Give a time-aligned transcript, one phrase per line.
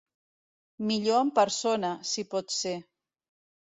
[0.91, 2.77] Millor en persona, si pot ser.